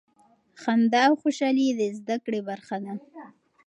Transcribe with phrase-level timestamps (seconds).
[0.61, 2.93] خندا او خوشحالي د زده کړې برخه ده.